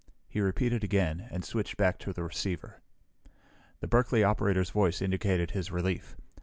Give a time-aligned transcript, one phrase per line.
[0.27, 2.81] He repeated again and switched back to the receiver.
[3.81, 6.15] The Berkeley operator's voice indicated his relief.